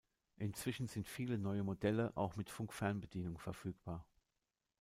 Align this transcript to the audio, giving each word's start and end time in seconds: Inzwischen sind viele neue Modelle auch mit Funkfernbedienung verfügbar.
Inzwischen 0.37 0.87
sind 0.87 1.07
viele 1.07 1.37
neue 1.37 1.63
Modelle 1.63 2.11
auch 2.17 2.35
mit 2.35 2.49
Funkfernbedienung 2.49 3.37
verfügbar. 3.37 4.03